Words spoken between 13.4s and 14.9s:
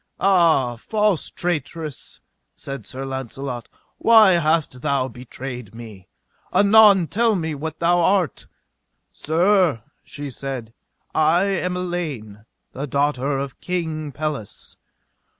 King Pelles.